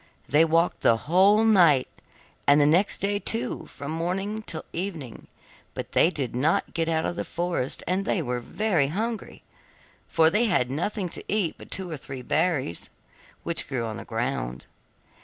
[0.27, 1.87] They walked the whole night
[2.47, 5.27] and all the next day too from morning till evening,
[5.75, 9.43] but they did not get out of the forest, and were very hungry,
[10.07, 12.89] for they had nothing to eat but two or three berries,
[13.43, 14.65] which grew on the ground.